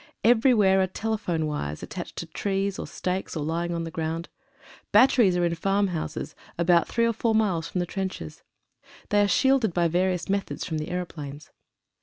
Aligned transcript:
Everywhere 0.23 0.81
are 0.81 0.87
telephone 0.87 1.45
wires 1.45 1.83
at 1.83 1.91
tached 1.91 2.15
to 2.15 2.25
trees 2.25 2.79
or 2.79 2.87
stakes, 2.87 3.37
or 3.37 3.43
lying 3.43 3.71
on 3.71 3.83
the 3.83 3.91
ground. 3.91 4.29
Bat 4.91 5.11
teries 5.11 5.37
are 5.37 5.45
in 5.45 5.53
farm 5.53 5.89
houses, 5.89 6.33
about 6.57 6.87
three 6.87 7.05
or 7.05 7.13
four 7.13 7.35
miles 7.35 7.67
from 7.67 7.77
the 7.77 7.85
trenches. 7.85 8.41
They 9.09 9.21
are 9.21 9.27
shielded 9.27 9.75
by 9.75 9.87
various 9.87 10.27
methods 10.27 10.65
from 10.65 10.79
the 10.79 10.89
aeroplanes. 10.89 11.51